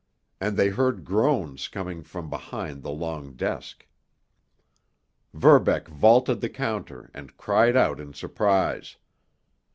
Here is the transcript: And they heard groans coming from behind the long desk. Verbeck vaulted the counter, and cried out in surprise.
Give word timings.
And 0.39 0.57
they 0.57 0.69
heard 0.69 1.05
groans 1.05 1.67
coming 1.67 2.01
from 2.01 2.27
behind 2.27 2.81
the 2.81 2.89
long 2.89 3.33
desk. 3.35 3.85
Verbeck 5.31 5.87
vaulted 5.89 6.41
the 6.41 6.49
counter, 6.49 7.11
and 7.13 7.37
cried 7.37 7.77
out 7.77 7.99
in 7.99 8.11
surprise. 8.13 8.97